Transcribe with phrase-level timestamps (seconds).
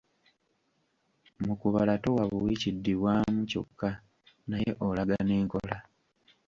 [1.45, 3.89] Mu kubala towa buwi Kiddibwamu kyokka,
[4.49, 5.77] naye olaga n'enkola.